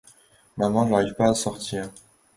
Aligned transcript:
Maman 0.57 0.87
j'arrive 0.89 1.13
pas 1.13 1.29
à 1.29 1.35
sortir! 1.35 1.91